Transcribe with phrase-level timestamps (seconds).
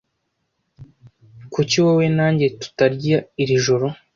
[1.53, 3.87] Kuki wowe na njye tutarya iri joro?